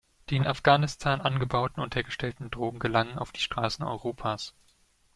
[0.31, 4.55] Die in Afghanistan angebauten und hergestellten Drogen gelangen auf die Straßen Europas.